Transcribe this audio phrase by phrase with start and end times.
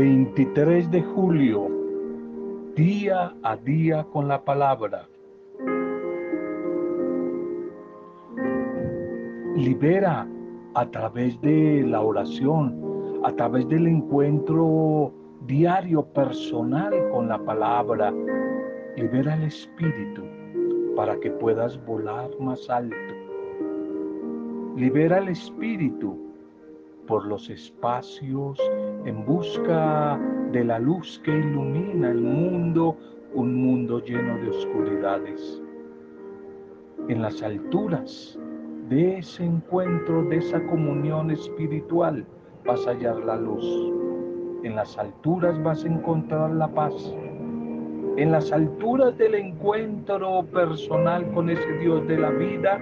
[0.00, 1.68] 23 de julio,
[2.74, 5.06] día a día con la palabra.
[9.56, 10.26] Libera
[10.72, 15.12] a través de la oración, a través del encuentro
[15.46, 18.10] diario personal con la palabra.
[18.96, 20.22] Libera el espíritu
[20.96, 22.96] para que puedas volar más alto.
[24.76, 26.16] Libera el espíritu
[27.06, 28.58] por los espacios
[29.04, 30.18] en busca
[30.52, 32.96] de la luz que ilumina el mundo,
[33.34, 35.62] un mundo lleno de oscuridades.
[37.08, 38.38] En las alturas
[38.88, 42.26] de ese encuentro, de esa comunión espiritual,
[42.66, 43.64] vas a hallar la luz.
[44.64, 47.14] En las alturas vas a encontrar la paz.
[48.16, 52.78] En las alturas del encuentro personal con ese Dios de la vida,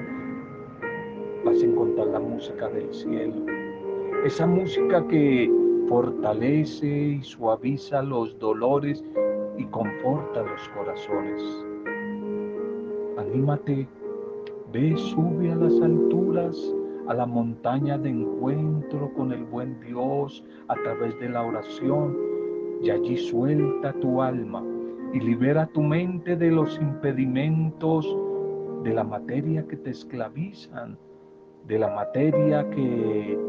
[1.45, 3.47] vas a encontrar la música del cielo.
[4.25, 5.49] Esa música que
[5.89, 9.03] fortalece y suaviza los dolores
[9.57, 11.43] y conforta los corazones.
[13.17, 13.89] Anímate,
[14.73, 16.57] ve, sube a las alturas,
[17.09, 22.17] a la montaña de encuentro con el buen Dios a través de la oración
[22.83, 24.63] y allí suelta tu alma
[25.15, 28.07] y libera tu mente de los impedimentos
[28.85, 30.99] de la materia que te esclavizan,
[31.67, 33.48] de la materia que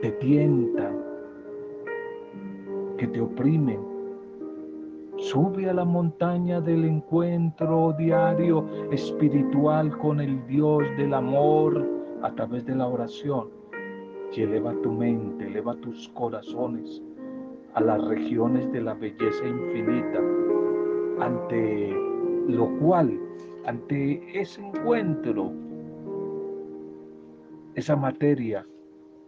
[0.00, 0.98] te tientan,
[2.96, 3.80] que te oprimen.
[5.18, 11.86] Sube a la montaña del encuentro diario espiritual con el Dios del amor
[12.22, 13.48] a través de la oración
[14.32, 17.02] y eleva tu mente, eleva tus corazones
[17.74, 20.20] a las regiones de la belleza infinita,
[21.20, 21.94] ante
[22.48, 23.20] lo cual,
[23.66, 25.52] ante ese encuentro,
[27.74, 28.64] esa materia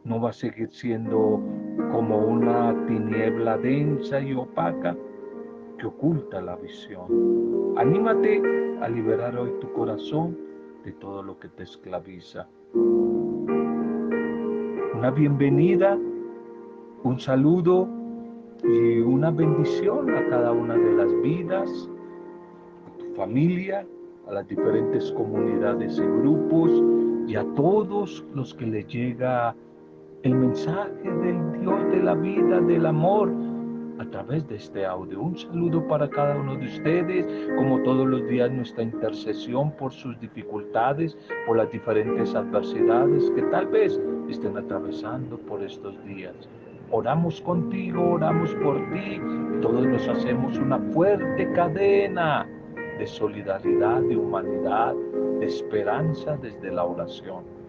[0.04, 1.40] no va a seguir siendo
[1.92, 4.96] como una tiniebla densa y opaca
[5.78, 7.74] que oculta la visión.
[7.76, 8.42] Anímate
[8.80, 10.36] a liberar hoy tu corazón
[10.84, 12.48] de todo lo que te esclaviza.
[14.94, 15.98] Una bienvenida,
[17.04, 17.88] un saludo
[18.64, 21.88] y una bendición a cada una de las vidas,
[22.86, 23.86] a tu familia,
[24.28, 26.70] a las diferentes comunidades y grupos
[27.26, 29.54] y a todos los que le llega
[30.22, 33.32] el mensaje del Dios de la vida, del amor,
[33.98, 35.20] a través de este audio.
[35.20, 40.18] Un saludo para cada uno de ustedes, como todos los días nuestra intercesión por sus
[40.20, 41.16] dificultades,
[41.46, 46.34] por las diferentes adversidades que tal vez estén atravesando por estos días.
[46.92, 49.20] Oramos contigo, oramos por ti,
[49.60, 52.46] todos nos hacemos una fuerte cadena
[52.98, 54.94] de solidaridad, de humanidad,
[55.40, 57.61] de esperanza desde la oración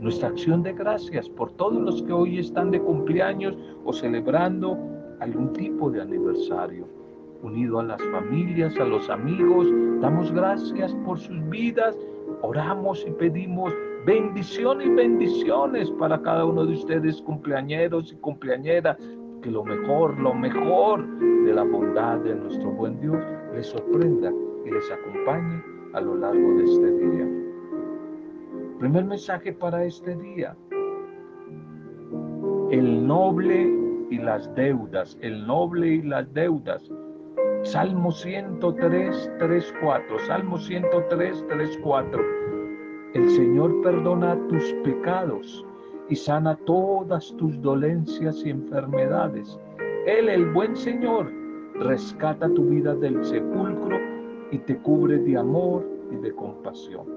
[0.00, 4.78] nuestra acción de gracias por todos los que hoy están de cumpleaños o celebrando
[5.20, 6.86] algún tipo de aniversario.
[7.42, 9.68] Unido a las familias, a los amigos,
[10.00, 11.96] damos gracias por sus vidas,
[12.42, 13.72] oramos y pedimos
[14.04, 18.96] bendición y bendiciones para cada uno de ustedes, cumpleañeros y cumpleañeras,
[19.42, 21.06] que lo mejor, lo mejor
[21.44, 23.18] de la bondad de nuestro buen Dios
[23.54, 24.32] les sorprenda
[24.64, 25.62] y les acompañe
[25.92, 27.45] a lo largo de este día.
[28.78, 30.54] Primer mensaje para este día.
[32.70, 33.72] El noble
[34.10, 36.82] y las deudas, el noble y las deudas.
[37.62, 40.18] Salmo 103, 3, 4.
[40.26, 42.24] Salmo 103, 3, 4.
[43.14, 45.64] El Señor perdona tus pecados
[46.10, 49.58] y sana todas tus dolencias y enfermedades.
[50.06, 51.32] Él, el buen Señor,
[51.76, 53.98] rescata tu vida del sepulcro
[54.50, 55.82] y te cubre de amor
[56.12, 57.15] y de compasión.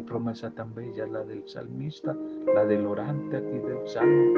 [0.00, 2.16] Promesa tan bella la del salmista,
[2.54, 4.34] la del orante aquí del salmo.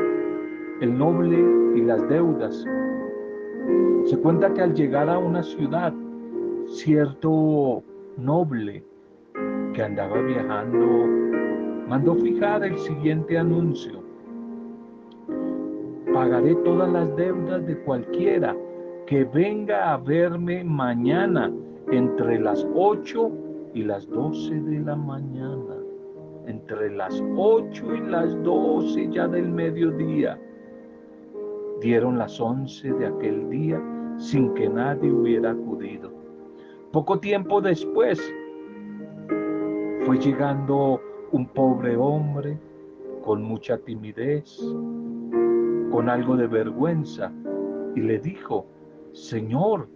[0.81, 1.39] El noble
[1.77, 2.65] y las deudas.
[4.05, 5.93] Se cuenta que al llegar a una ciudad,
[6.67, 7.83] cierto
[8.17, 8.85] noble
[9.75, 11.07] que andaba viajando
[11.89, 14.01] mandó fijar el siguiente anuncio.
[16.13, 18.57] Pagaré todas las deudas de cualquiera
[19.07, 21.53] que venga a verme mañana
[21.91, 23.31] entre las ocho
[23.75, 25.77] y las 12 de la mañana,
[26.47, 30.39] entre las 8 y las 12 ya del mediodía.
[31.81, 33.83] Dieron las 11 de aquel día
[34.17, 36.11] sin que nadie hubiera acudido.
[36.93, 38.21] Poco tiempo después
[40.05, 41.01] fue llegando
[41.33, 42.59] un pobre hombre
[43.23, 44.59] con mucha timidez,
[45.91, 47.33] con algo de vergüenza,
[47.95, 48.67] y le dijo,
[49.13, 49.89] Señor,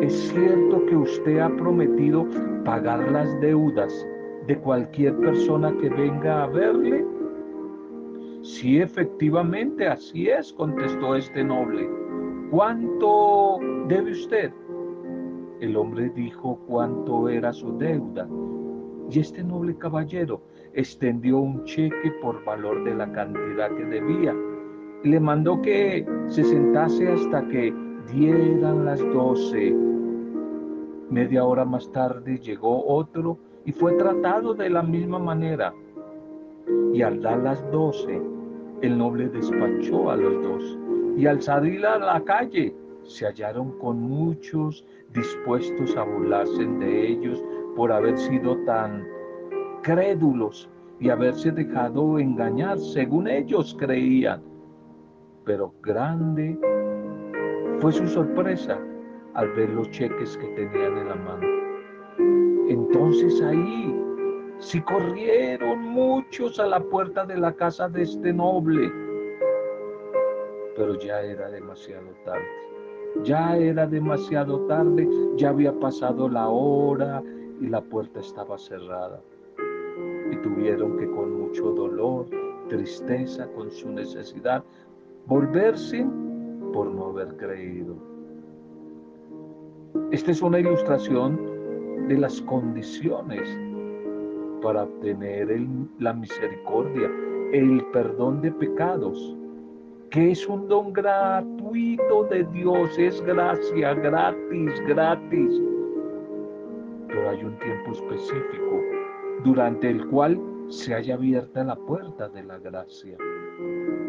[0.00, 2.26] es cierto que usted ha prometido
[2.64, 4.06] pagar las deudas
[4.46, 7.04] de cualquier persona que venga a verle.
[8.42, 11.88] Sí, efectivamente, así es, contestó este noble.
[12.50, 13.58] ¿Cuánto
[13.88, 14.52] debe usted?
[15.60, 18.26] El hombre dijo cuánto era su deuda.
[19.10, 20.40] Y este noble caballero
[20.72, 24.34] extendió un cheque por valor de la cantidad que debía
[25.02, 27.72] le mandó que se sentase hasta que
[28.12, 29.74] dieran las doce.
[31.10, 35.72] Media hora más tarde llegó otro y fue tratado de la misma manera.
[36.92, 38.20] Y al dar las doce,
[38.82, 40.78] el noble despachó a los dos.
[41.16, 47.42] Y al salir a la calle, se hallaron con muchos dispuestos a burlarse de ellos
[47.76, 49.04] por haber sido tan
[49.82, 50.68] crédulos
[51.00, 54.42] y haberse dejado engañar según ellos creían.
[55.44, 56.58] Pero grande
[57.80, 58.78] fue su sorpresa
[59.34, 61.46] al ver los cheques que tenían en la mano.
[62.68, 63.94] Entonces ahí
[64.58, 68.92] sí corrieron muchos a la puerta de la casa de este noble,
[70.76, 72.44] pero ya era demasiado tarde.
[73.24, 77.22] Ya era demasiado tarde, ya había pasado la hora
[77.60, 79.20] y la puerta estaba cerrada.
[80.30, 82.26] Y tuvieron que con mucho dolor,
[82.68, 84.62] tristeza, con su necesidad,
[85.26, 86.06] volverse
[86.72, 87.96] por no haber creído.
[90.12, 93.48] Esta es una ilustración de las condiciones
[94.62, 95.48] para obtener
[95.98, 97.10] la misericordia,
[97.52, 99.36] el perdón de pecados,
[100.10, 105.62] que es un don gratuito de Dios, es gracia, gratis, gratis.
[107.08, 108.82] Pero hay un tiempo específico
[109.44, 113.16] durante el cual se haya abierta la puerta de la gracia.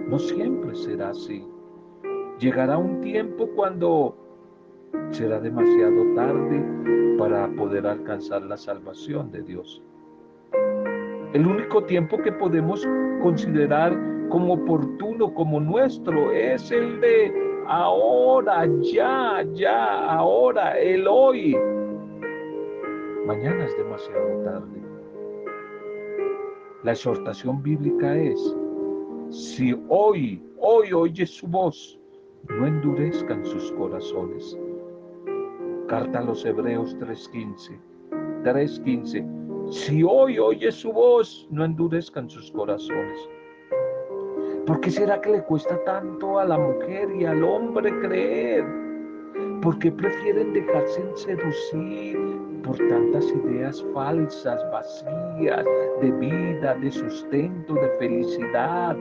[0.08, 1.44] No siempre será así.
[2.42, 4.18] Llegará un tiempo cuando
[5.12, 6.66] será demasiado tarde
[7.20, 9.84] para poder alcanzar la salvación de Dios.
[11.34, 12.84] El único tiempo que podemos
[13.22, 13.96] considerar
[14.30, 17.32] como oportuno, como nuestro, es el de
[17.68, 21.56] ahora, ya, ya, ahora, el hoy.
[23.28, 24.82] Mañana es demasiado tarde.
[26.82, 28.58] La exhortación bíblica es,
[29.30, 32.01] si hoy, hoy oyes su voz,
[32.50, 34.58] no endurezcan sus corazones.
[35.88, 37.80] Carta a los Hebreos 3.15.
[38.44, 39.72] 3.15.
[39.72, 43.30] Si hoy oyes su voz, no endurezcan sus corazones.
[44.66, 48.66] ¿Por qué será que le cuesta tanto a la mujer y al hombre creer?
[49.62, 52.18] ¿Por qué prefieren dejarse seducir
[52.64, 55.66] por tantas ideas falsas, vacías,
[56.02, 58.96] de vida, de sustento, de felicidad,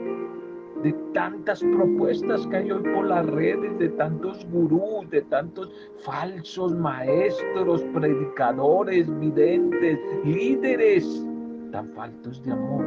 [0.83, 5.69] de tantas propuestas que hay hoy por las redes, de tantos gurús, de tantos
[6.03, 11.25] falsos maestros, predicadores, videntes, líderes,
[11.71, 12.85] tan faltos de amor,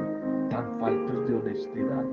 [0.50, 2.04] tan faltos de honestidad.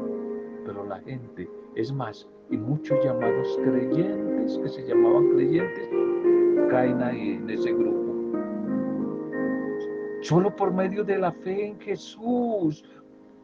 [0.65, 5.89] Pero la gente, es más, y muchos llamados creyentes, que se llamaban creyentes,
[6.69, 8.01] caen ahí en ese grupo.
[10.21, 12.85] Solo por medio de la fe en Jesús,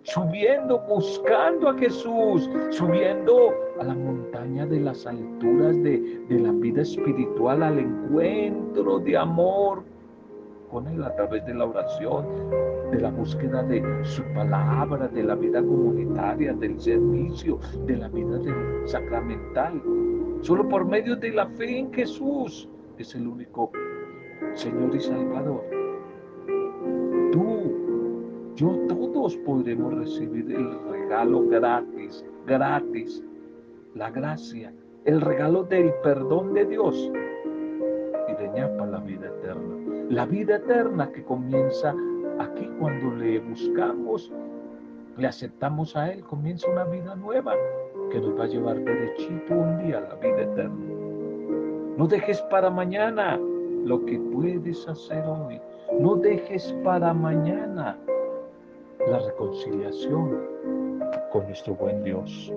[0.08, 7.62] subiendo, buscando a Jesús, subiendo a la montaña de las alturas de, la vida espiritual,
[7.62, 9.84] al encuentro de amor
[10.72, 12.26] con Él a través de la oración,
[12.92, 18.40] de la búsqueda de su palabra, de la vida comunitaria, del servicio, de la vida
[18.86, 19.82] sacramental.
[20.42, 23.72] Solo por medio de la fe en Jesús es el único
[24.54, 25.64] Señor y Salvador.
[27.32, 27.88] Tú
[28.58, 29.07] yo todos
[29.38, 33.24] podremos recibir el regalo gratis, gratis,
[33.96, 34.74] la gracia,
[35.06, 37.12] el regalo del perdón de Dios
[38.28, 39.76] y de ñapa la vida eterna.
[40.10, 41.94] La vida eterna que comienza
[42.40, 44.32] aquí cuando le buscamos,
[45.18, 47.54] le aceptamos a Él, comienza una vida nueva
[48.12, 50.86] que nos va a llevar derechito un día a la vida eterna.
[51.98, 53.40] No dejes para mañana
[53.84, 55.60] lo que puedes hacer hoy.
[56.00, 57.98] No dejes para mañana
[59.10, 60.44] la reconciliación
[61.32, 62.52] con nuestro buen Dios.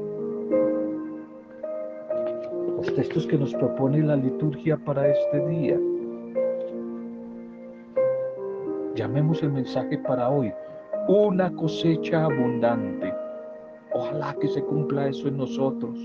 [2.77, 5.79] Los textos que nos propone la liturgia para este día.
[8.97, 10.53] Llamemos el mensaje para hoy
[11.07, 13.15] una cosecha abundante.
[13.93, 15.97] Ojalá que se cumpla eso en nosotros.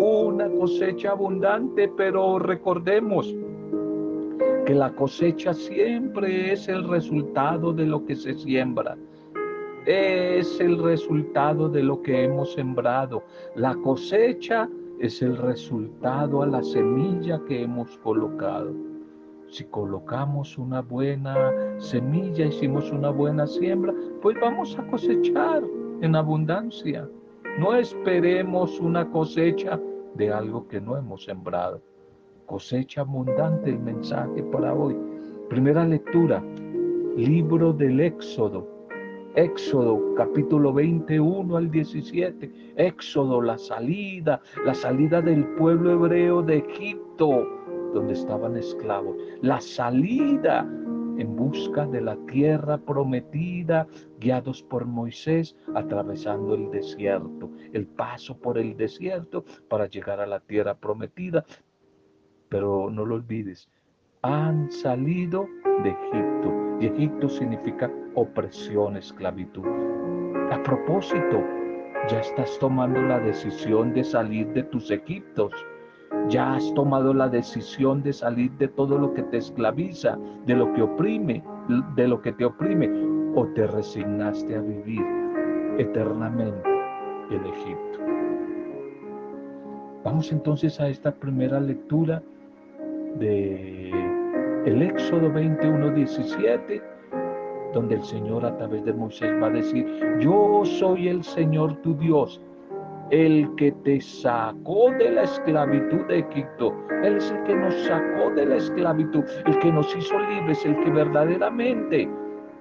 [0.00, 3.34] Una cosecha abundante, pero recordemos
[4.64, 8.96] que la cosecha siempre es el resultado de lo que se siembra
[9.86, 13.22] es el resultado de lo que hemos sembrado.
[13.54, 18.74] La cosecha es el resultado a la semilla que hemos colocado.
[19.48, 21.36] Si colocamos una buena
[21.78, 25.62] semilla, hicimos una buena siembra, pues vamos a cosechar
[26.00, 27.08] en abundancia.
[27.58, 29.80] No esperemos una cosecha
[30.14, 31.80] de algo que no hemos sembrado.
[32.46, 34.96] Cosecha abundante el mensaje para hoy.
[35.48, 36.42] Primera lectura,
[37.16, 38.75] libro del Éxodo.
[39.36, 42.72] Éxodo capítulo 21 al 17.
[42.76, 47.46] Éxodo, la salida, la salida del pueblo hebreo de Egipto,
[47.92, 49.14] donde estaban esclavos.
[49.42, 50.60] La salida
[51.18, 53.86] en busca de la tierra prometida,
[54.18, 60.40] guiados por Moisés, atravesando el desierto, el paso por el desierto para llegar a la
[60.40, 61.44] tierra prometida.
[62.48, 63.68] Pero no lo olvides,
[64.22, 65.46] han salido
[65.82, 69.66] de Egipto y Egipto significa opresión, esclavitud.
[70.50, 71.42] A propósito,
[72.08, 75.52] ya estás tomando la decisión de salir de tus Egiptos
[76.28, 80.72] ya has tomado la decisión de salir de todo lo que te esclaviza, de lo
[80.72, 81.42] que oprime,
[81.94, 82.90] de lo que te oprime,
[83.34, 85.04] o te resignaste a vivir
[85.78, 86.68] eternamente
[87.30, 87.98] en Egipto.
[90.04, 92.22] Vamos entonces a esta primera lectura
[93.18, 94.05] de
[94.66, 96.82] el Éxodo 21, 17,
[97.72, 99.86] donde el Señor a través de Moisés va a decir,
[100.18, 102.42] yo soy el Señor tu Dios,
[103.10, 106.74] el que te sacó de la esclavitud de Egipto.
[107.04, 110.76] Él es el que nos sacó de la esclavitud, el que nos hizo libres, el
[110.80, 112.10] que verdaderamente,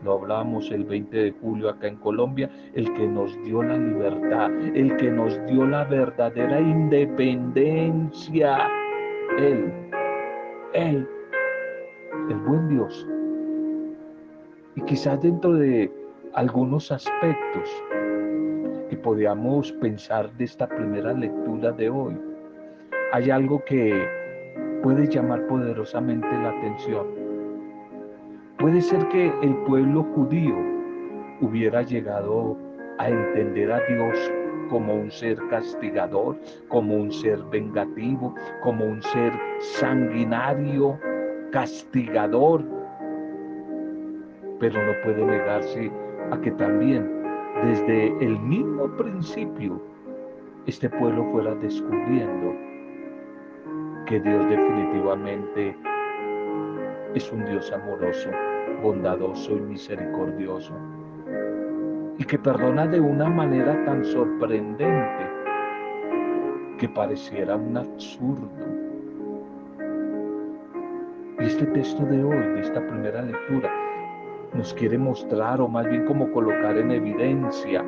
[0.03, 4.51] lo hablamos el 20 de julio acá en Colombia, el que nos dio la libertad,
[4.75, 8.69] el que nos dio la verdadera independencia.
[9.39, 9.73] Él,
[10.73, 11.07] Él,
[12.29, 13.07] el buen Dios.
[14.75, 15.91] Y quizás dentro de
[16.33, 17.69] algunos aspectos,
[18.89, 22.15] que podíamos pensar de esta primera lectura de hoy.
[23.13, 24.07] Hay algo que
[24.83, 27.07] puede llamar poderosamente la atención.
[28.59, 30.55] Puede ser que el pueblo judío
[31.41, 32.57] hubiera llegado
[32.97, 34.31] a entender a Dios
[34.69, 36.37] como un ser castigador,
[36.69, 40.97] como un ser vengativo, como un ser sanguinario,
[41.55, 42.65] castigador.
[44.59, 45.89] Pero no puede negarse
[46.31, 47.09] a que también
[47.63, 49.81] desde el mismo principio
[50.65, 52.53] este pueblo fuera descubriendo
[54.05, 55.77] que Dios definitivamente
[57.13, 58.29] es un Dios amoroso,
[58.83, 60.73] bondadoso y misericordioso,
[62.17, 64.85] y que perdona de una manera tan sorprendente
[66.77, 68.74] que pareciera un absurdo.
[71.45, 73.71] Este texto de hoy, de esta primera lectura,
[74.55, 77.85] nos quiere mostrar o más bien como colocar en evidencia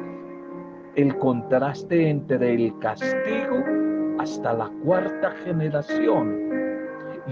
[0.96, 3.64] el contraste entre el castigo
[4.20, 6.38] hasta la cuarta generación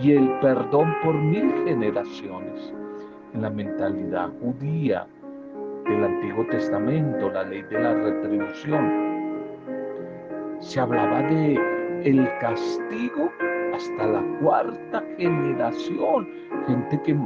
[0.01, 2.73] y el perdón por mil generaciones.
[3.35, 5.05] En la mentalidad judía
[5.87, 9.45] del Antiguo Testamento, la ley de la retribución,
[10.59, 11.53] se hablaba de
[12.03, 13.29] el castigo
[13.75, 16.27] hasta la cuarta generación,
[16.67, 17.17] gente que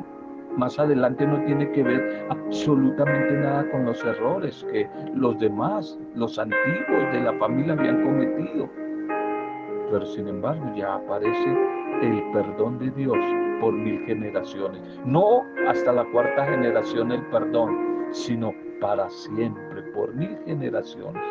[0.58, 6.40] más adelante no tiene que ver absolutamente nada con los errores que los demás, los
[6.40, 8.70] antiguos de la familia habían cometido.
[9.92, 11.58] Pero sin embargo ya aparece
[12.02, 13.18] el perdón de Dios
[13.62, 14.82] por mil generaciones.
[15.06, 21.24] No hasta la cuarta generación el perdón, sino para siempre, por mil generaciones.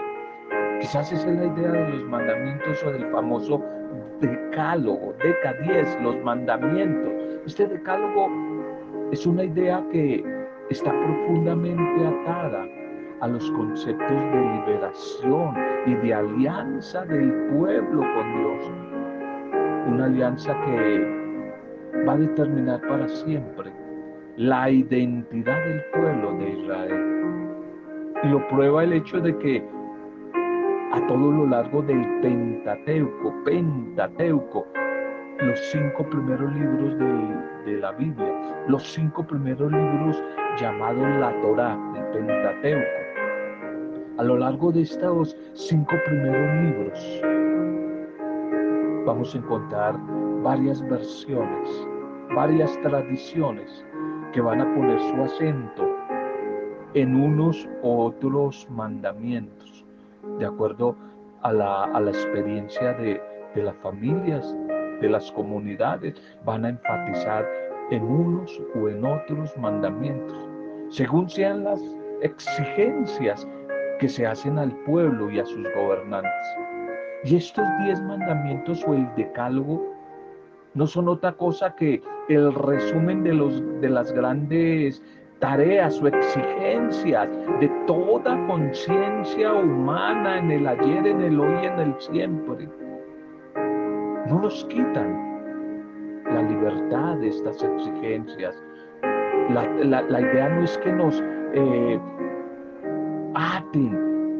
[0.80, 3.60] Quizás esa es la idea de los mandamientos o del famoso
[4.20, 7.12] decálogo, deca 10, los mandamientos.
[7.46, 8.28] Este decálogo
[9.12, 10.24] es una idea que
[10.70, 12.66] está profundamente atada
[13.20, 15.54] a los conceptos de liberación
[15.86, 18.72] y de alianza del pueblo con Dios.
[19.88, 23.72] Una alianza que va a determinar para siempre
[24.36, 27.18] la identidad del pueblo de Israel.
[28.22, 29.77] Y lo prueba el hecho de que
[30.92, 34.66] a todo lo largo del Pentateuco, Pentateuco,
[35.40, 38.32] los cinco primeros libros de, la Biblia,
[38.66, 40.22] los cinco primeros libros
[40.58, 42.86] llamados la Torá, el Pentateuco.
[44.18, 47.22] A lo largo de estos cinco primeros libros
[49.04, 49.94] vamos a encontrar
[50.42, 51.86] varias versiones,
[52.34, 53.84] varias tradiciones
[54.32, 55.88] que van a poner su acento
[56.94, 59.77] en unos otros mandamientos,
[60.38, 60.96] de acuerdo
[61.42, 63.20] a la, experiencia de,
[63.54, 64.54] de las familias
[65.00, 66.14] de las comunidades
[66.44, 67.46] van a enfatizar
[67.90, 70.36] en unos o en otros mandamientos,
[70.90, 71.80] según sean las
[72.22, 73.46] exigencias
[74.00, 76.32] que se hacen al pueblo y a sus gobernantes.
[77.24, 79.94] Y estos diez mandamientos o el decálogo
[80.74, 85.02] no son otra cosa que el resumen de, los, de las grandes
[85.40, 87.28] tareas o exigencias
[87.60, 92.68] de toda conciencia humana en el ayer, en el hoy, en el siempre.
[94.26, 95.28] No nos quitan
[96.24, 98.54] la libertad de estas exigencias.
[99.50, 101.22] La, idea no es que nos
[101.54, 101.98] eh,
[103.34, 104.38] aten,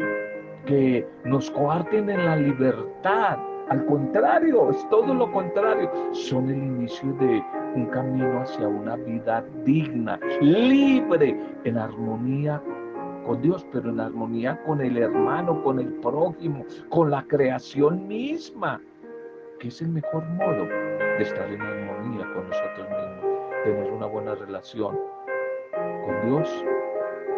[0.67, 3.39] que nos coarten en la libertad.
[3.71, 5.91] Al contrario, es todo lo contrario.
[6.13, 7.43] Son el inicio de
[7.79, 12.61] un camino hacia una vida digna, libre, en armonía
[13.25, 18.81] con Dios, pero en armonía con el hermano, con el prójimo, con la creación misma,
[19.61, 24.35] que es el mejor modo de estar en armonía con nosotros mismos, tener una buena
[24.35, 24.99] relación
[26.05, 26.65] con Dios,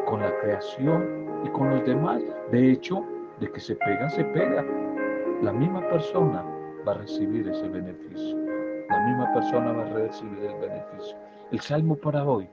[0.06, 2.23] con la creación y con los demás.
[2.50, 3.04] De hecho,
[3.40, 4.64] de que se pega, se pega.
[5.42, 6.44] La misma persona
[6.87, 8.39] va a recibir ese beneficio
[8.90, 11.16] la misma persona va a recibir el beneficio.
[11.52, 12.49] El salmo para hoy,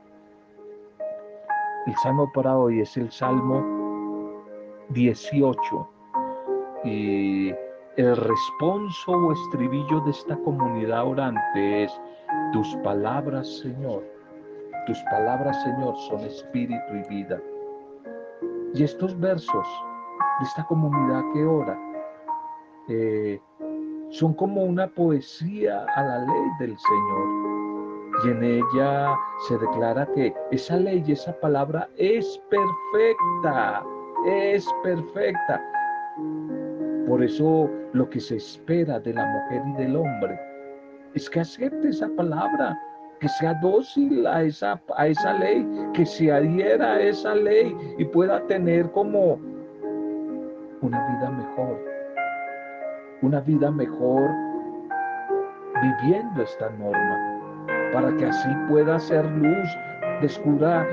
[1.87, 4.43] el salmo para hoy es el salmo
[4.89, 5.89] 18
[6.83, 7.49] y
[7.97, 12.01] el responso o estribillo de esta comunidad orante es,
[12.53, 14.03] tus palabras, Señor,
[14.85, 17.41] tus palabras, Señor, son espíritu y vida.
[18.73, 19.67] Y estos versos
[20.39, 21.79] de esta comunidad que ora,
[22.89, 23.41] eh,
[24.09, 27.47] son como una poesía a la ley del Señor.
[28.25, 29.15] Y en ella
[29.47, 33.83] se declara que esa ley, esa palabra es perfecta,
[34.25, 35.61] es perfecta.
[37.07, 40.39] Por eso lo que se espera de la mujer y del hombre
[41.13, 42.79] es que acepte esa palabra,
[43.19, 48.05] que sea dócil a esa, a esa ley, que se adhiera a esa ley y
[48.05, 49.39] pueda tener como
[50.81, 51.86] una vida mejor
[53.21, 54.29] una vida mejor
[55.81, 59.69] viviendo esta norma, para que así pueda hacer luz,
[60.21, 60.87] descubra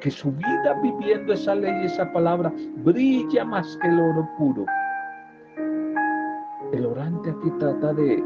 [0.00, 2.52] que su vida viviendo esa ley y esa palabra
[2.84, 4.66] brilla más que el oro puro.
[6.72, 8.22] El orante aquí trata de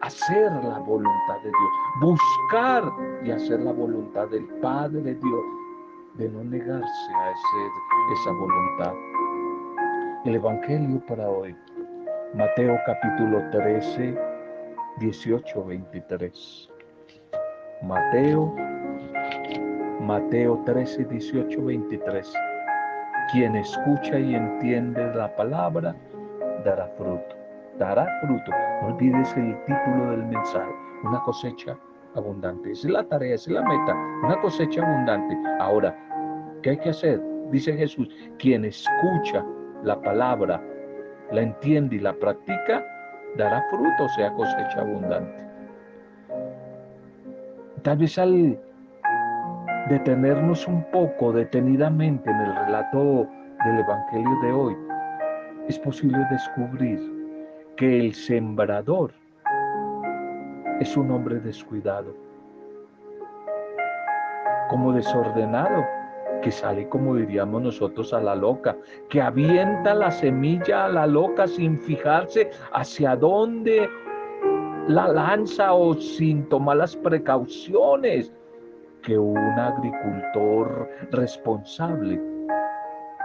[0.00, 2.84] hacer la voluntad de Dios, buscar
[3.24, 5.44] y hacer la voluntad del Padre de Dios,
[6.14, 7.70] de no negarse a hacer
[8.12, 8.92] esa voluntad.
[10.24, 11.54] El Evangelio para hoy,
[12.32, 14.16] Mateo capítulo 13,
[14.98, 16.70] 18, 23.
[17.82, 18.54] Mateo,
[20.00, 22.32] Mateo 13, 18, 23.
[23.32, 25.94] Quien escucha y entiende la palabra,
[26.64, 27.36] dará fruto.
[27.78, 28.50] Dará fruto.
[28.80, 30.72] No olvides el título del mensaje.
[31.04, 31.76] Una cosecha
[32.14, 32.72] abundante.
[32.72, 33.94] Esa es la tarea, esa es la meta.
[34.24, 35.36] Una cosecha abundante.
[35.60, 35.94] Ahora,
[36.62, 37.20] ¿qué hay que hacer?
[37.50, 38.08] Dice Jesús,
[38.38, 39.44] quien escucha
[39.84, 40.60] la palabra,
[41.30, 42.84] la entiende y la practica,
[43.36, 45.44] dará fruto, sea cosecha abundante.
[47.82, 48.58] Tal vez al
[49.88, 53.28] detenernos un poco detenidamente en el relato
[53.64, 54.76] del Evangelio de hoy,
[55.68, 56.98] es posible descubrir
[57.76, 59.12] que el sembrador
[60.80, 62.14] es un hombre descuidado,
[64.68, 65.84] como desordenado,
[66.44, 68.76] que sale como diríamos nosotros a la loca,
[69.08, 73.88] que avienta la semilla a la loca sin fijarse hacia dónde
[74.86, 78.30] la lanza o sin tomar las precauciones
[79.02, 82.20] que un agricultor responsable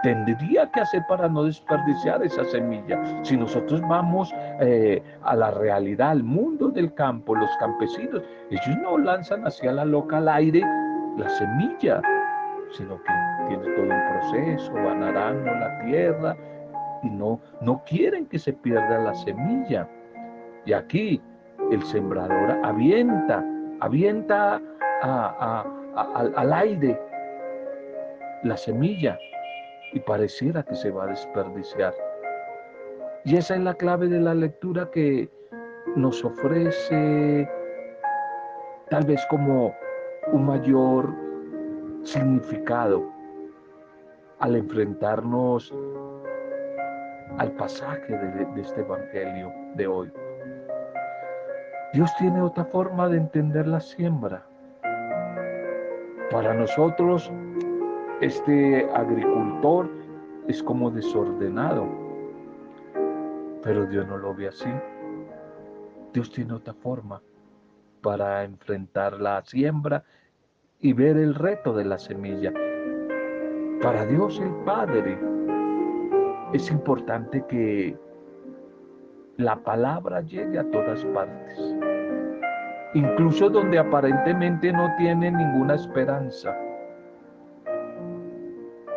[0.02, 3.22] tendría que hacer para no desperdiciar esa semilla.
[3.22, 8.96] Si nosotros vamos eh, a la realidad, al mundo del campo, los campesinos, ellos no
[8.96, 10.62] lanzan hacia la loca al aire
[11.18, 12.00] la semilla,
[12.72, 13.12] sino que
[13.48, 16.36] tiene todo un proceso, van arando la tierra
[17.02, 19.88] y no, no quieren que se pierda la semilla.
[20.66, 21.20] Y aquí
[21.70, 23.44] el sembrador avienta,
[23.80, 24.60] avienta
[25.02, 27.00] al aire
[28.44, 29.18] la semilla
[29.92, 31.94] y pareciera que se va a desperdiciar.
[33.24, 35.28] Y esa es la clave de la lectura que
[35.96, 37.48] nos ofrece
[38.88, 39.74] tal vez como
[40.32, 41.29] un mayor
[42.02, 43.10] significado
[44.38, 45.72] al enfrentarnos
[47.38, 50.12] al pasaje de, este Evangelio de hoy.
[51.92, 54.44] Dios tiene otra forma de entender la siembra.
[56.30, 57.30] Para nosotros,
[58.20, 59.90] este agricultor
[60.46, 61.88] es como desordenado,
[63.62, 64.70] pero Dios no lo ve así.
[66.12, 67.20] Dios tiene otra forma
[68.00, 70.04] para enfrentar la siembra
[70.80, 72.52] y ver el reto de la semilla.
[73.82, 75.18] Para Dios el Padre
[76.52, 77.96] es importante que
[79.36, 81.76] la palabra llegue a todas partes.
[82.92, 86.56] incluso donde aparentemente no tienen ninguna esperanza.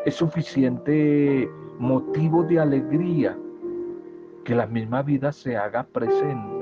[0.03, 3.37] Es suficiente motivo de alegría
[4.43, 6.52] que la misma vida se haga presente,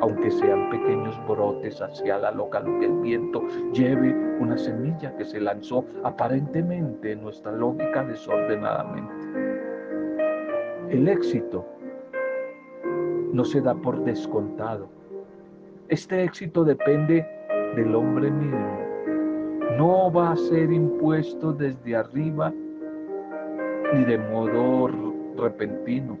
[0.00, 5.24] aunque sean pequeños brotes hacia la loca, lo que el viento lleve una semilla que
[5.24, 9.14] se lanzó aparentemente en nuestra lógica desordenadamente.
[10.90, 11.66] El éxito
[13.32, 14.88] no se da por descontado.
[15.88, 17.26] Este éxito depende
[17.76, 18.78] del hombre mismo.
[19.76, 22.52] No va a ser impuesto desde arriba
[23.94, 24.88] ni de modo
[25.36, 26.18] repentino.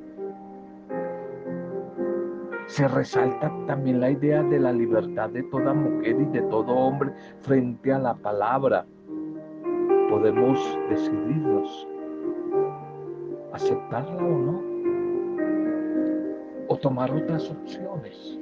[2.68, 7.10] Se resalta también la idea de la libertad de toda mujer y de todo hombre
[7.40, 8.84] frente a la palabra.
[10.10, 11.88] Podemos decidirnos,
[13.54, 14.62] aceptarla o no,
[16.68, 18.38] o tomar otras opciones.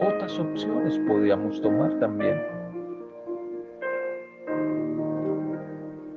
[0.00, 2.42] Otras opciones podríamos tomar también.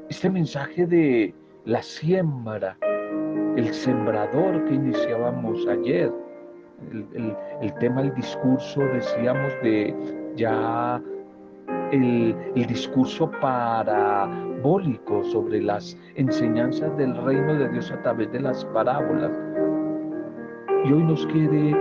[0.10, 2.76] Este mensaje de la siembra,
[3.56, 6.12] el sembrador que iniciábamos ayer,
[7.62, 9.96] el, tema, el discurso, decíamos, de
[10.36, 11.02] ya
[11.92, 18.64] el, el, discurso parabólico sobre las enseñanzas del reino de Dios a través de las
[18.66, 19.32] parábolas.
[20.86, 21.76] Y hoy nos quiere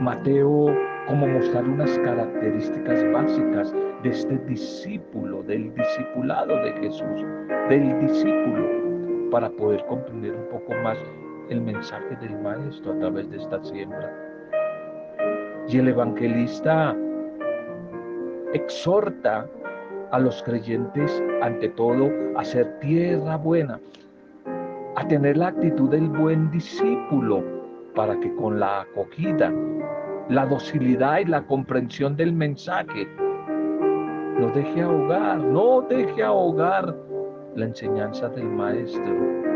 [0.00, 0.66] Mateo
[1.06, 7.24] como mostrar unas características básicas de este discípulo, del discipulado de Jesús,
[7.68, 10.98] del discípulo, para poder comprender un poco más
[11.50, 14.12] el mensaje del Maestro a través de esta siembra.
[15.68, 16.96] Y el evangelista
[18.52, 19.46] exhorta
[20.12, 23.80] a los creyentes, ante todo, a ser tierra buena,
[24.96, 27.42] a tener la actitud del buen discípulo,
[27.94, 29.52] para que con la acogida,
[30.28, 33.08] la docilidad y la comprensión del mensaje,
[34.38, 36.94] no deje ahogar, no deje ahogar
[37.54, 39.55] la enseñanza del Maestro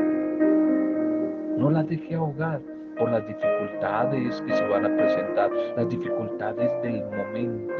[1.61, 2.63] no la deje ahogar
[2.99, 7.75] por las dificultades que se van a presentar, las dificultades del momento.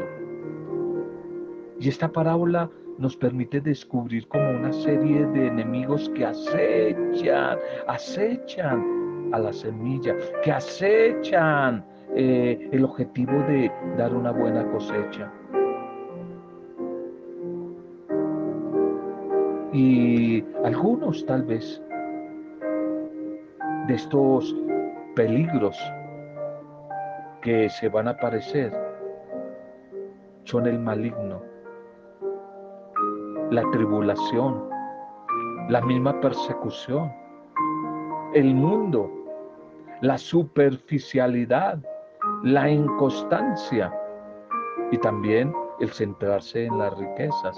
[1.79, 9.39] Y esta parábola nos permite descubrir como una serie de enemigos que acechan, acechan a
[9.39, 11.83] la semilla, que acechan
[12.15, 15.31] eh, el objetivo de dar una buena cosecha.
[19.73, 21.81] Y algunos tal vez
[23.87, 24.55] de estos
[25.15, 25.77] peligros
[27.41, 28.71] que se van a aparecer
[30.43, 31.41] son el maligno,
[33.49, 34.69] la tribulación,
[35.69, 37.11] la misma persecución,
[38.33, 39.09] el mundo,
[40.01, 41.79] la superficialidad,
[42.43, 43.93] la inconstancia
[44.91, 47.57] y también el centrarse en las riquezas.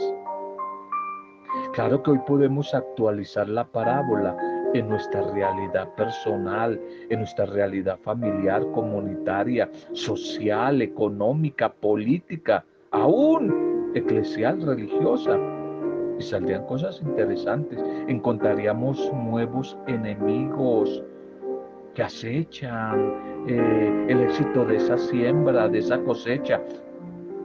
[1.74, 4.36] Claro que hoy podemos actualizar la parábola
[4.74, 15.38] en nuestra realidad personal, en nuestra realidad familiar, comunitaria, social, económica, política, aún eclesial, religiosa.
[16.20, 17.80] Y saldrían cosas interesantes.
[18.08, 21.04] Encontraríamos nuevos enemigos
[21.96, 26.62] que acechan eh, el éxito de esa siembra, de esa cosecha.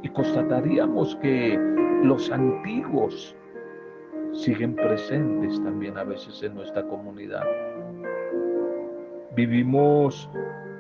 [0.02, 1.58] Y constataríamos que
[2.02, 3.34] los antiguos
[4.32, 7.44] siguen presentes también a veces en nuestra comunidad.
[9.34, 10.28] Vivimos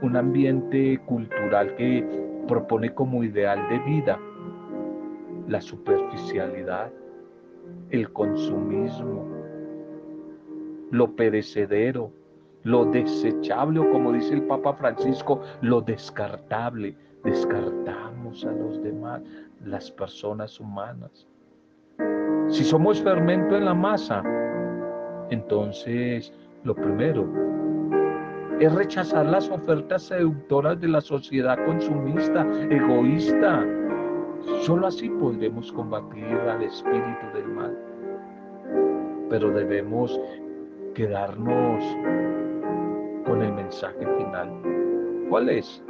[0.02, 2.04] un ambiente cultural que
[2.46, 4.18] propone como ideal de vida
[5.48, 6.92] la superficialidad,
[7.90, 9.26] el consumismo,
[10.90, 12.12] lo perecedero,
[12.64, 16.94] lo desechable o como dice el Papa Francisco, lo descartable.
[17.24, 19.22] Descartamos a los demás,
[19.64, 21.26] las personas humanas.
[22.48, 24.22] Si somos fermento en la masa,
[25.30, 26.32] entonces
[26.64, 27.28] lo primero
[28.58, 33.64] es rechazar las ofertas seductoras de la sociedad consumista, egoísta.
[34.62, 37.78] Solo así podremos combatir al espíritu del mal.
[39.28, 40.18] Pero debemos
[40.94, 41.84] quedarnos
[43.26, 44.50] con el mensaje final.
[45.28, 45.84] ¿Cuál es?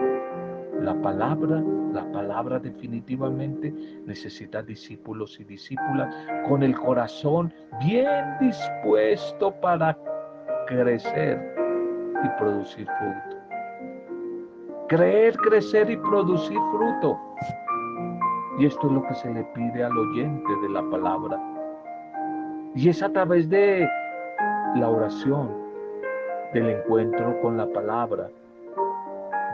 [0.81, 1.63] La palabra,
[1.93, 3.73] la palabra definitivamente
[4.07, 6.15] necesita discípulos y discípulas
[6.49, 9.97] con el corazón bien dispuesto para
[10.69, 11.55] crecer
[12.25, 13.37] y producir fruto.
[14.89, 17.19] Creer, crecer y producir fruto.
[18.59, 21.39] Y esto es lo que se le pide al oyente de la palabra.
[22.75, 23.89] Y es a través de
[24.77, 25.51] la oración,
[26.55, 28.29] del encuentro con la palabra,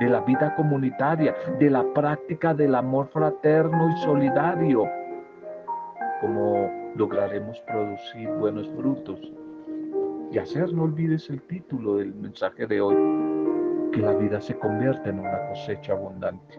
[0.01, 4.89] de la vida comunitaria, de la práctica del amor fraterno y solidario.
[6.21, 9.21] ¿Cómo lograremos producir buenos frutos?
[10.31, 12.97] Y hacer, no olvides el título del mensaje de hoy,
[13.93, 16.59] que la vida se convierte en una cosecha abundante.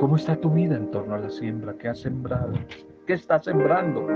[0.00, 1.74] ¿Cómo está tu vida en torno a la siembra?
[1.74, 2.54] ¿Qué has sembrado?
[3.06, 4.06] ¿Qué estás sembrando?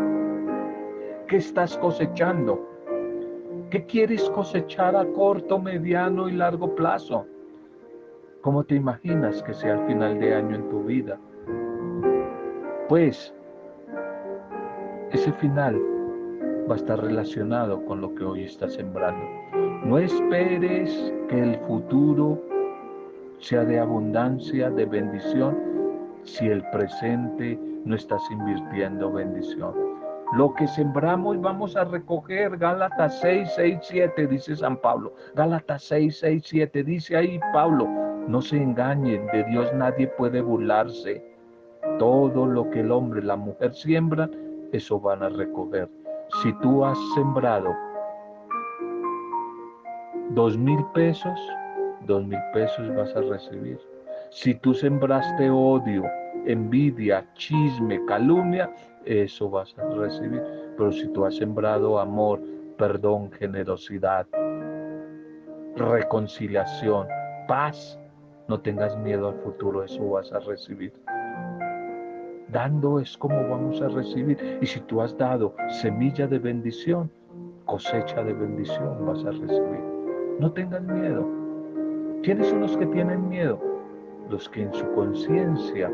[1.28, 2.75] ¿Qué estás cosechando?
[3.70, 7.26] ¿Qué quieres cosechar a corto, mediano y largo plazo?
[8.40, 11.18] ¿Cómo te imaginas que sea el final de año en tu vida?
[12.88, 13.34] Pues
[15.10, 15.80] ese final
[16.70, 19.24] va a estar relacionado con lo que hoy estás sembrando.
[19.84, 22.40] No esperes que el futuro
[23.40, 25.58] sea de abundancia, de bendición,
[26.22, 29.85] si el presente no estás invirtiendo bendición.
[30.32, 32.56] Lo que sembramos vamos a recoger.
[32.58, 35.14] Gálatas 6, 6, 7, dice San Pablo.
[35.34, 37.86] Gálatas 6, 6, 7, dice ahí Pablo.
[38.26, 41.24] No se engañen, de Dios nadie puede burlarse.
[41.98, 44.30] Todo lo que el hombre y la mujer siembran,
[44.72, 45.88] eso van a recoger.
[46.42, 47.72] Si tú has sembrado
[50.30, 51.38] dos mil pesos,
[52.00, 53.78] dos mil pesos vas a recibir.
[54.30, 56.02] Si tú sembraste odio,
[56.46, 58.68] envidia, chisme, calumnia,
[59.06, 60.42] eso vas a recibir.
[60.76, 62.40] Pero si tú has sembrado amor,
[62.76, 64.26] perdón, generosidad,
[65.76, 67.06] reconciliación,
[67.48, 67.98] paz,
[68.48, 70.92] no tengas miedo al futuro, eso vas a recibir.
[72.48, 74.58] Dando es como vamos a recibir.
[74.60, 77.10] Y si tú has dado semilla de bendición,
[77.64, 79.80] cosecha de bendición vas a recibir.
[80.38, 81.26] No tengas miedo.
[82.22, 83.60] ¿Quiénes son los que tienen miedo?
[84.30, 85.90] Los que en su conciencia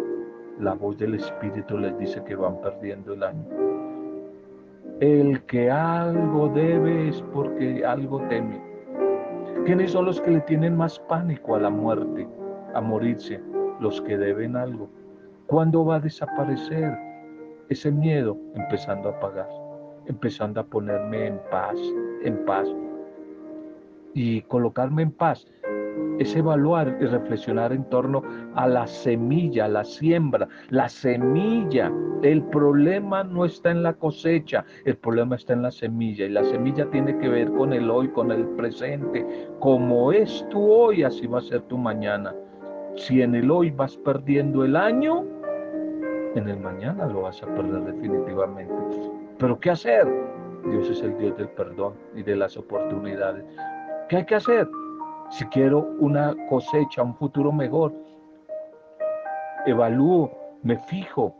[0.60, 3.44] la voz del Espíritu les dice que van perdiendo el año.
[5.00, 8.60] El que algo debe es porque algo teme.
[9.64, 12.28] ¿Quiénes son los que le tienen más pánico a la muerte,
[12.74, 13.40] a morirse?
[13.80, 14.88] Los que deben algo.
[15.46, 16.96] ¿Cuándo va a desaparecer
[17.68, 18.36] ese miedo?
[18.54, 19.48] Empezando a pagar,
[20.06, 21.78] empezando a ponerme en paz,
[22.22, 22.68] en paz.
[24.14, 25.46] Y colocarme en paz
[26.18, 28.22] es evaluar y reflexionar en torno
[28.54, 31.92] a la semilla, la siembra, la semilla.
[32.22, 36.44] El problema no está en la cosecha, el problema está en la semilla y la
[36.44, 39.26] semilla tiene que ver con el hoy, con el presente.
[39.58, 42.34] Como es tu hoy, así va a ser tu mañana.
[42.96, 45.24] Si en el hoy vas perdiendo el año,
[46.34, 48.74] en el mañana lo vas a perder definitivamente.
[49.38, 50.06] Pero ¿qué hacer?
[50.70, 53.44] Dios es el Dios del perdón y de las oportunidades.
[54.08, 54.68] ¿Qué hay que hacer?
[55.32, 57.90] Si quiero una cosecha, un futuro mejor,
[59.64, 60.30] evalúo,
[60.62, 61.34] me fijo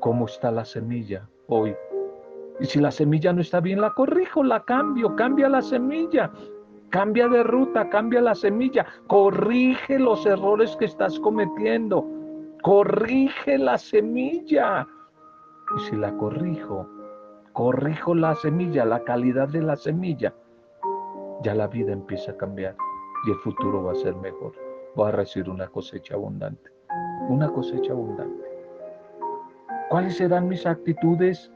[0.00, 1.76] cómo está la semilla hoy.
[2.58, 6.30] Y si la semilla no está bien, la corrijo, la cambio, cambia la semilla.
[6.88, 12.06] Cambia de ruta, cambia la semilla, corrige los errores que estás cometiendo,
[12.62, 14.86] corrige la semilla.
[15.76, 16.88] Y si la corrijo,
[17.52, 20.32] corrijo la semilla, la calidad de la semilla,
[21.42, 22.76] ya la vida empieza a cambiar
[23.26, 24.52] y el futuro va a ser mejor.
[24.98, 26.70] Va a recibir una cosecha abundante.
[27.28, 28.44] Una cosecha abundante.
[29.88, 31.52] ¿Cuáles serán mis actitudes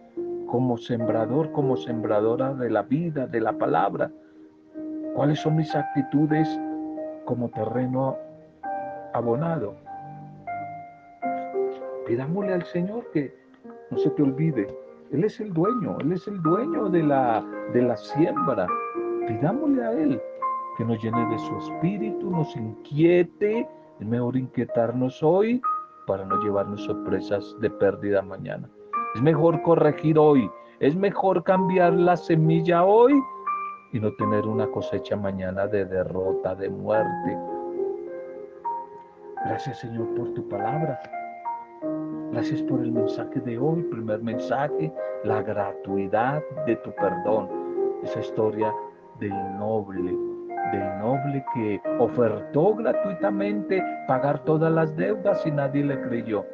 [0.46, 4.10] como sembrador, como sembradora de la vida, de la palabra?
[5.14, 6.48] ¿Cuáles son mis actitudes
[7.24, 8.16] como terreno
[9.14, 9.74] abonado?
[12.06, 13.34] Pidámosle al Señor que
[13.90, 14.66] no se te olvide.
[15.12, 18.66] Él es el dueño, Él es el dueño de la, de la siembra.
[19.30, 20.20] Pidámosle a Él
[20.76, 23.68] que nos llene de su espíritu, nos inquiete.
[24.00, 25.62] Es mejor inquietarnos hoy
[26.08, 28.68] para no llevarnos sorpresas de pérdida mañana.
[29.14, 30.50] Es mejor corregir hoy.
[30.80, 33.22] Es mejor cambiar la semilla hoy
[33.92, 37.38] y no tener una cosecha mañana de derrota, de muerte.
[39.44, 40.98] Gracias Señor por tu palabra.
[42.32, 47.48] Gracias por el mensaje de hoy, primer mensaje, la gratuidad de tu perdón.
[48.02, 48.74] Esa historia
[49.20, 50.16] del noble,
[50.72, 56.44] del noble que ofertó gratuitamente pagar todas las deudas y nadie le creyó.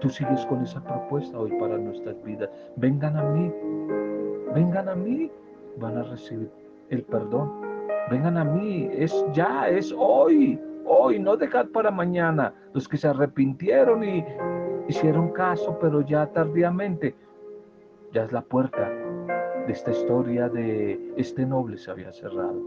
[0.00, 2.50] Tú sigues con esa propuesta hoy para nuestras vidas.
[2.76, 3.52] Vengan a mí,
[4.54, 5.30] vengan a mí,
[5.78, 6.50] van a recibir
[6.90, 7.50] el perdón.
[8.10, 12.54] Vengan a mí, es ya, es hoy, hoy, no dejar para mañana.
[12.72, 14.24] Los que se arrepintieron y
[14.88, 17.14] hicieron caso, pero ya tardíamente,
[18.12, 18.88] ya es la puerta
[19.72, 22.60] esta historia de este noble se había cerrado.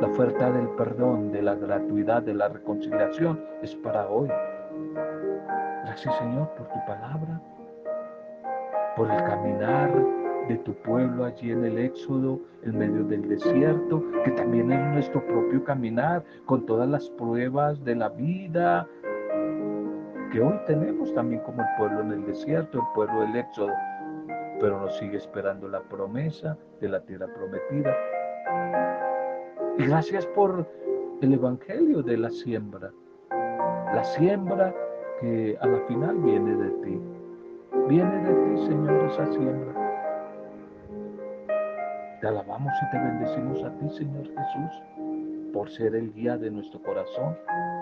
[0.00, 4.28] La oferta del perdón, de la gratuidad, de la reconciliación es para hoy.
[5.84, 7.40] Gracias Señor por tu palabra,
[8.96, 9.90] por el caminar
[10.48, 15.24] de tu pueblo allí en el Éxodo, en medio del desierto, que también es nuestro
[15.26, 18.86] propio caminar con todas las pruebas de la vida
[20.34, 23.72] que hoy tenemos también como el pueblo en el desierto, el pueblo del Éxodo,
[24.60, 27.96] pero nos sigue esperando la promesa de la tierra prometida.
[29.78, 30.66] Y gracias por
[31.20, 32.92] el Evangelio de la siembra,
[33.30, 34.74] la siembra
[35.20, 37.00] que a la final viene de ti.
[37.88, 39.84] Viene de ti, Señor, esa siembra.
[42.20, 44.82] Te alabamos y te bendecimos a ti, Señor Jesús,
[45.52, 47.36] por ser el guía de nuestro corazón,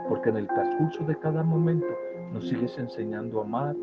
[0.09, 1.87] porque en el transcurso de cada momento
[2.33, 3.77] nos sigues enseñando a amar,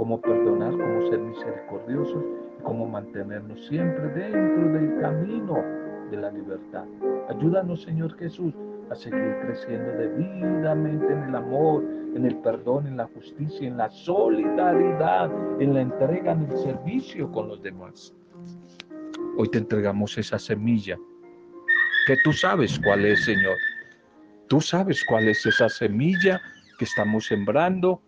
[0.00, 2.24] cómo perdonar, cómo ser misericordiosos,
[2.62, 5.62] cómo mantenernos siempre dentro del camino
[6.10, 6.86] de la libertad.
[7.28, 8.54] Ayúdanos, Señor Jesús,
[8.88, 11.84] a seguir creciendo debidamente en el amor,
[12.14, 17.30] en el perdón, en la justicia, en la solidaridad, en la entrega, en el servicio
[17.30, 18.14] con los demás.
[19.36, 20.96] Hoy te entregamos esa semilla
[22.06, 23.56] que tú sabes cuál es, Señor.
[24.48, 26.40] Tú sabes cuál es esa semilla
[26.78, 28.00] que estamos sembrando.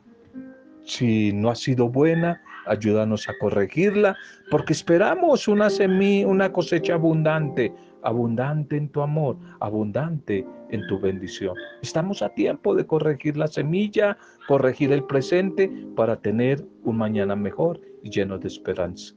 [0.84, 4.16] Si no ha sido buena, ayúdanos a corregirla,
[4.50, 11.56] porque esperamos una semilla, una cosecha abundante, abundante en tu amor, abundante en tu bendición.
[11.82, 14.16] Estamos a tiempo de corregir la semilla,
[14.48, 19.14] corregir el presente para tener un mañana mejor y lleno de esperanza.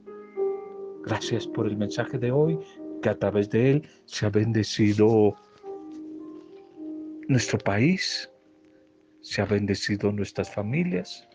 [1.04, 2.58] Gracias por el mensaje de hoy,
[3.02, 5.34] que a través de él se ha bendecido
[7.28, 8.30] nuestro país,
[9.20, 11.28] se ha bendecido nuestras familias,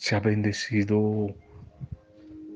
[0.00, 1.28] se ha bendecido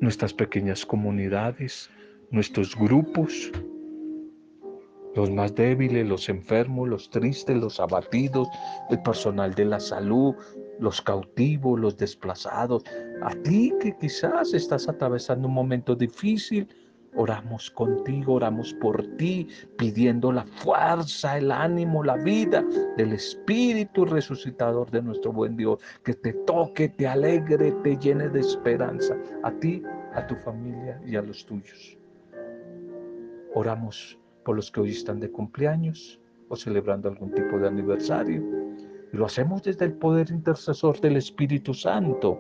[0.01, 1.91] nuestras pequeñas comunidades,
[2.31, 3.53] nuestros grupos,
[5.15, 8.49] los más débiles, los enfermos, los tristes, los abatidos,
[8.89, 10.35] el personal de la salud,
[10.81, 12.83] los cautivos, los desplazados.
[13.23, 16.67] A ti que quizás estás atravesando un momento difícil,
[17.17, 22.65] oramos contigo, oramos por ti, pidiendo la fuerza, el ánimo, la vida
[22.97, 28.41] del Espíritu resucitador de nuestro buen Dios, que te toque, te alegre, te llene de
[28.41, 29.83] esperanza, a ti,
[30.15, 31.99] a tu familia y a los tuyos.
[33.55, 38.43] Oramos por los que hoy están de cumpleaños o celebrando algún tipo de aniversario.
[39.13, 42.39] Y lo hacemos desde el poder intercesor del Espíritu Santo,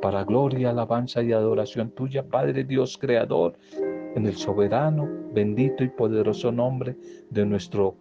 [0.00, 3.58] para gloria, alabanza y adoración tuya, Padre Dios Creador,
[4.16, 6.96] en el soberano, bendito y poderoso nombre
[7.30, 7.96] de nuestro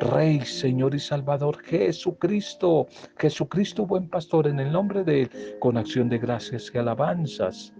[0.00, 5.30] Rey, Señor y Salvador Jesucristo, Jesucristo buen pastor, en el nombre de Él,
[5.60, 7.72] con acción de gracias y alabanzas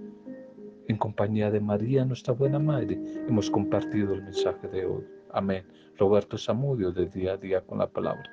[0.89, 2.99] en compañía de María, nuestra buena madre,
[3.29, 5.05] hemos compartido el mensaje de hoy.
[5.33, 5.67] Amén.
[5.99, 8.31] Roberto Samudio, de día a día con la palabra.